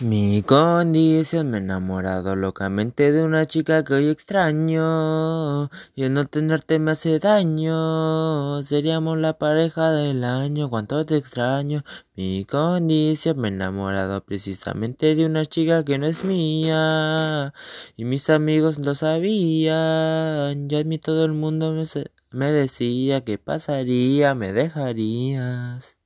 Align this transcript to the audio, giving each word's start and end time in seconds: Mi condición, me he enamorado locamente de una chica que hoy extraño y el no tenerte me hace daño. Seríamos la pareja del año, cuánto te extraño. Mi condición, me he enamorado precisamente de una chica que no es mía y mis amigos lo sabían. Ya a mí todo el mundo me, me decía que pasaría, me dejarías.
Mi 0.00 0.42
condición, 0.44 1.50
me 1.50 1.58
he 1.58 1.60
enamorado 1.60 2.36
locamente 2.36 3.10
de 3.10 3.24
una 3.24 3.46
chica 3.46 3.82
que 3.82 3.94
hoy 3.94 4.08
extraño 4.08 5.70
y 5.96 6.04
el 6.04 6.12
no 6.12 6.24
tenerte 6.26 6.78
me 6.78 6.92
hace 6.92 7.18
daño. 7.18 8.62
Seríamos 8.62 9.18
la 9.18 9.38
pareja 9.38 9.90
del 9.90 10.22
año, 10.22 10.70
cuánto 10.70 11.04
te 11.04 11.16
extraño. 11.16 11.84
Mi 12.14 12.44
condición, 12.44 13.38
me 13.40 13.48
he 13.48 13.52
enamorado 13.52 14.24
precisamente 14.24 15.16
de 15.16 15.26
una 15.26 15.44
chica 15.46 15.84
que 15.84 15.98
no 15.98 16.06
es 16.06 16.24
mía 16.24 17.52
y 17.96 18.04
mis 18.04 18.30
amigos 18.30 18.78
lo 18.78 18.94
sabían. 18.94 20.68
Ya 20.68 20.78
a 20.80 20.84
mí 20.84 20.98
todo 20.98 21.24
el 21.24 21.32
mundo 21.32 21.72
me, 21.72 21.84
me 22.30 22.52
decía 22.52 23.24
que 23.24 23.38
pasaría, 23.38 24.34
me 24.36 24.52
dejarías. 24.52 25.96